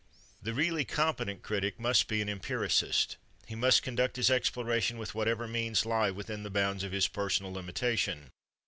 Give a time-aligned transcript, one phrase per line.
[0.41, 3.17] The really competent critic must be an empiricist.
[3.45, 7.53] He must conduct his exploration with whatever means lie within the bounds of his personal
[7.53, 8.31] limitation.